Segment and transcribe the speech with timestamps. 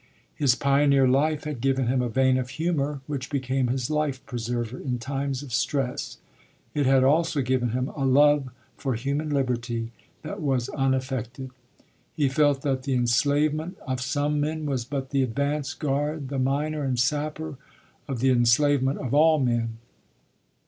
[0.33, 4.79] His pioneer life had given him a vein of humor which became his "Life preserver"
[4.79, 6.17] in times of stress;
[6.73, 9.91] it had also given him a love for human liberty
[10.23, 11.51] that was unaffected.
[12.15, 16.81] He felt that the enslavement of some men was but the advance guard, the miner
[16.81, 17.57] and sapper,
[18.07, 19.77] of the enslavement of all men.